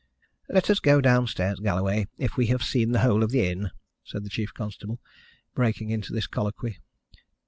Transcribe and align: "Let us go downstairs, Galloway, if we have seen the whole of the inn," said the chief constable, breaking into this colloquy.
"Let 0.49 0.71
us 0.71 0.79
go 0.79 0.99
downstairs, 0.99 1.59
Galloway, 1.59 2.07
if 2.17 2.35
we 2.35 2.47
have 2.47 2.63
seen 2.63 2.91
the 2.91 3.01
whole 3.01 3.21
of 3.21 3.29
the 3.29 3.45
inn," 3.47 3.69
said 4.03 4.23
the 4.23 4.31
chief 4.31 4.51
constable, 4.51 4.99
breaking 5.53 5.91
into 5.91 6.11
this 6.11 6.25
colloquy. 6.25 6.79